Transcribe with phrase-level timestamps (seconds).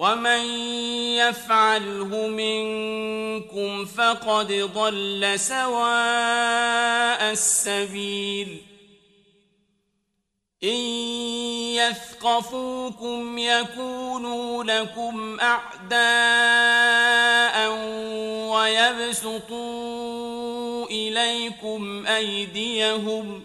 [0.00, 0.44] ومن
[1.20, 8.62] يفعله منكم فقد ضل سواء السبيل
[10.64, 10.80] إن
[11.76, 16.00] يثقفوكم يكونوا لكم أعداء
[18.52, 19.66] ويبسطوا
[20.86, 23.44] إليكم أيديهم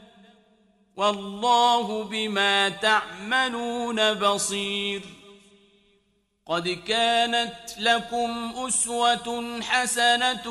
[1.01, 5.01] والله بما تعملون بصير.
[6.47, 10.43] قد كانت لكم أسوة حسنة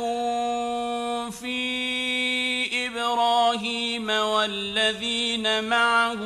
[1.31, 6.21] في إبراهيم والذين معه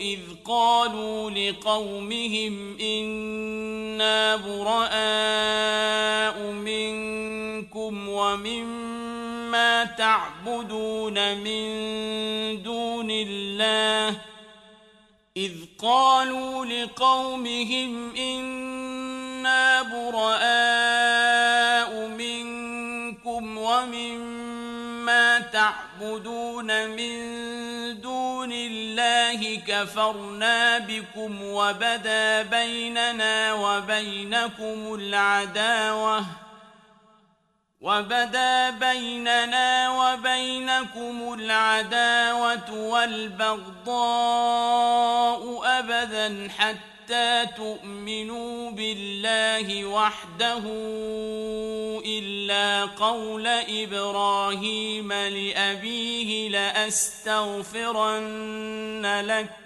[0.00, 5.72] إذ قالوا لقومهم إنا براء
[6.52, 8.85] منكم ومما
[9.84, 11.66] تعبدون من
[12.62, 14.20] دون الله
[15.36, 21.26] إذ قالوا لقومهم إنا براء
[22.08, 27.16] منكم ومما تعبدون من
[28.00, 36.45] دون الله كفرنا بكم وبدا بيننا وبينكم العداوة
[37.86, 43.92] وبدا بيننا وبينكم العداوة والبغضاء
[45.64, 50.62] أبدا حتى تؤمنوا بالله وحده
[52.06, 57.86] إلا قول إبراهيم لأبيه لأستغفرن
[59.26, 59.65] لك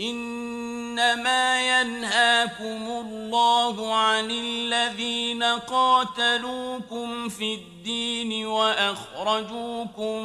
[0.00, 10.24] إنما ينهاكم الله عن الذين قاتلوكم في الدين وأخرجوكم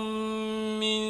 [0.79, 1.03] من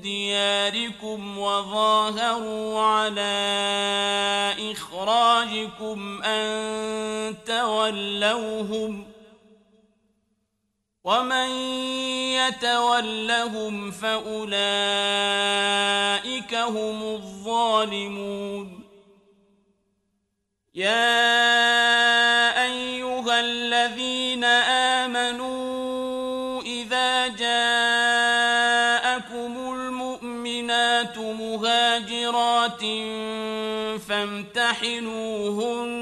[0.00, 3.32] دياركم وظاهروا على
[4.72, 9.11] إخراجكم أن تولوهم ۖ
[11.04, 11.50] ومن
[12.38, 14.54] يتولهم فأولئك
[16.54, 18.82] هم الظالمون
[20.74, 21.22] يا
[22.64, 24.44] أيها الذين
[25.04, 27.52] آمنوا إذا جاءكم
[29.74, 32.80] المؤمنات مهاجرات
[34.08, 36.01] فامتحنوهن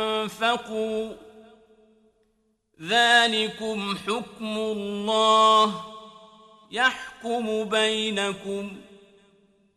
[0.51, 1.13] أنفقوا
[2.81, 5.81] ذلكم حكم الله
[6.71, 8.71] يحكم بينكم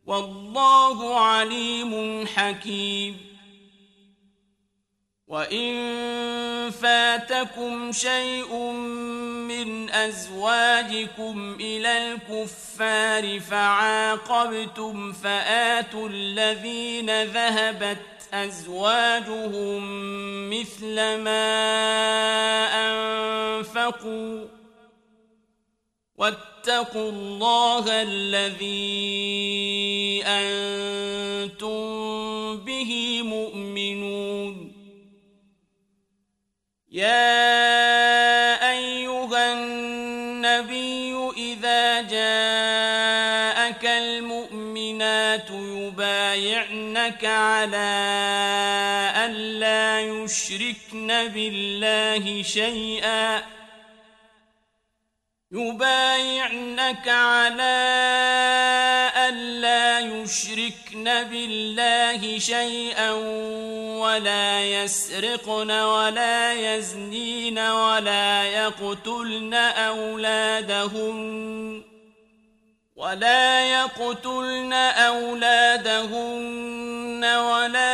[0.06, 3.16] والله عليم حكيم
[5.28, 5.74] وإن
[6.70, 8.54] فاتكم شيء
[9.48, 17.98] من أزواجكم إلى الكفار فعاقبتم فآتوا الذين ذهبت
[18.34, 20.13] أزواجهم
[20.60, 20.96] مثل
[21.26, 21.46] ما
[22.86, 24.46] أنفقوا
[26.16, 28.62] واتقوا الله الذي
[30.26, 31.84] أنتم
[32.56, 34.72] به مؤمنون.
[36.92, 37.50] يا
[38.70, 47.90] أيها النبي إذا جاءك المؤمنات يبايعنك على
[50.34, 53.42] يشركن بالله شيئا
[55.52, 57.76] يبايعنك على
[59.29, 63.10] ألا يشركن بالله شيئا
[64.03, 69.55] ولا يسرقن ولا يزنين ولا يقتلن
[69.94, 71.14] أولادهن
[72.96, 74.72] ولا يقتلن
[75.12, 76.44] أولادهن
[77.24, 77.94] ولا